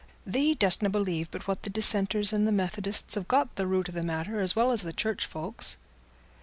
Thee 0.25 0.55
dostna 0.55 0.89
believe 0.91 1.29
but 1.29 1.47
what 1.47 1.61
the 1.61 1.69
dissenters 1.69 2.33
and 2.33 2.47
the 2.47 2.51
Methodists 2.51 3.13
have 3.13 3.27
got 3.27 3.55
the 3.55 3.67
root 3.67 3.87
o' 3.87 3.91
the 3.91 4.01
matter 4.01 4.39
as 4.39 4.55
well 4.55 4.71
as 4.71 4.81
the 4.81 4.91
church 4.93 5.27
folks." 5.27 5.77